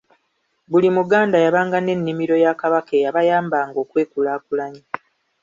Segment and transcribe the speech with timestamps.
[0.69, 4.83] Buli Muganda yabanga n’ennimiro ya Kabaka eyabayabanga okwekulaakulanya.